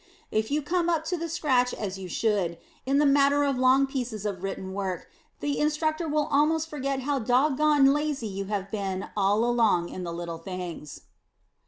[0.31, 2.57] If you come up to the scratch as you should,
[2.87, 5.07] in the matter of long pieces of written work,
[5.41, 10.03] the Instructor will almost forget how dog goned lazy you have been all along in
[10.03, 11.01] the little things.